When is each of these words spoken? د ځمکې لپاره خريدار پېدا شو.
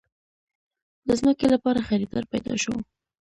د 1.07 1.09
ځمکې 1.19 1.45
لپاره 1.53 1.85
خريدار 1.87 2.23
پېدا 2.31 2.53
شو. 2.63 2.73